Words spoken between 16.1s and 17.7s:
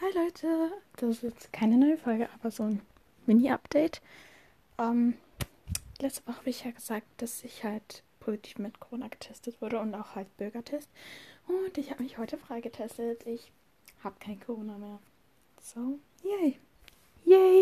yay. Yay.